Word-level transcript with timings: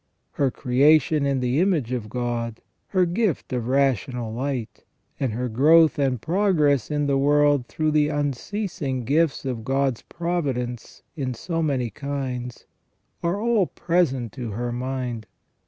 Her 0.31 0.49
creation 0.49 1.27
in 1.27 1.41
the 1.41 1.59
image 1.59 1.91
of 1.93 2.09
God, 2.09 2.59
her 2.87 3.05
gift 3.05 3.53
of 3.53 3.67
rational 3.67 4.33
light, 4.33 4.83
and 5.19 5.31
her 5.33 5.47
growth 5.47 5.99
and 5.99 6.19
progress 6.19 6.89
in 6.89 7.05
the 7.05 7.19
world 7.19 7.67
through 7.67 7.91
the 7.91 8.09
unceasing 8.09 9.05
gifts 9.05 9.45
of 9.45 9.63
God's 9.63 10.01
providence 10.01 11.03
in 11.15 11.35
so 11.35 11.61
many 11.61 11.91
kinds, 11.91 12.65
are 13.21 13.39
all 13.39 13.67
present 13.67 14.31
to 14.31 14.49
her 14.53 14.71
mind. 14.71 15.27